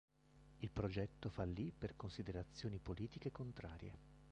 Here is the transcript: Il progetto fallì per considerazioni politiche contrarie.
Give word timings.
Il 0.61 0.71
progetto 0.71 1.29
fallì 1.29 1.71
per 1.77 1.95
considerazioni 1.95 2.79
politiche 2.79 3.29
contrarie. 3.29 3.99